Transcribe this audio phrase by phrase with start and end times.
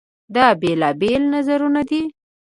[0.35, 2.01] دا بېلابېل نظرونه دي.